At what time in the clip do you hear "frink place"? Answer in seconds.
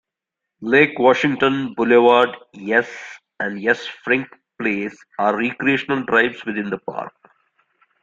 3.85-4.97